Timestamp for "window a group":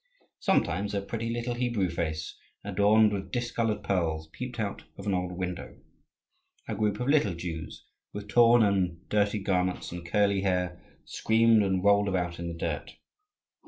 5.33-6.99